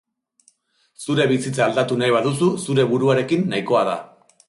[1.03, 3.99] Zure bizitza aldatu nahi baduzu, zure buruarekin nahikoa da.